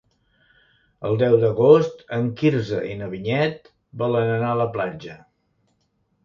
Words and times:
El 1.09 1.17
deu 1.23 1.35
d'agost 1.43 2.01
en 2.17 2.25
Quirze 2.39 2.79
i 2.93 2.95
na 3.03 3.11
Vinyet 3.13 3.71
volen 4.05 4.31
anar 4.39 4.49
a 4.55 4.59
la 4.63 4.67
platja. 4.79 5.21